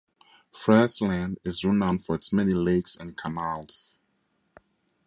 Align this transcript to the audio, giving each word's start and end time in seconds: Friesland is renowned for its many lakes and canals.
Friesland 0.51 1.37
is 1.43 1.63
renowned 1.63 2.03
for 2.03 2.15
its 2.15 2.33
many 2.33 2.53
lakes 2.55 2.95
and 2.95 3.15
canals. 3.15 3.99